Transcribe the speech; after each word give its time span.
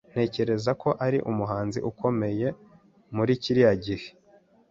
Ntekereza 0.11 0.71
ko 0.81 0.89
ari 1.05 1.19
umuhanzi 1.31 1.79
ukomeye 1.91 2.47
muri 3.15 3.31
kiriya 3.41 3.73
gihe. 3.85 4.09